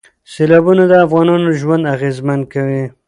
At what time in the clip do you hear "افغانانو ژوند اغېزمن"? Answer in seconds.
1.05-2.39